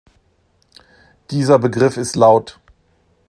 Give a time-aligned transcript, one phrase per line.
[1.29, 2.59] Dieser Begriff ist lt.